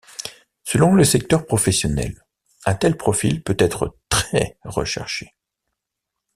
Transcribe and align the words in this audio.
Selon 0.63 0.95
le 0.95 1.03
secteur 1.03 1.45
professionnel, 1.45 2.25
un 2.65 2.73
tel 2.73 2.97
profil 2.97 3.43
peut 3.43 3.55
être 3.59 3.99
très 4.09 4.57
recherché. 4.63 5.35